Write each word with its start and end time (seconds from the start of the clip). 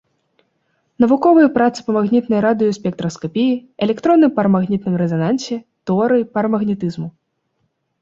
Навуковыя 1.03 1.49
працы 1.57 1.79
па 1.89 1.95
магнітнай 1.97 2.41
радыёспектраскапіі, 2.47 3.53
электронным 3.89 4.31
парамагнітным 4.41 4.93
рэзанансе, 5.05 5.55
тэорыі 5.89 6.31
парамагнетызму. 6.35 7.07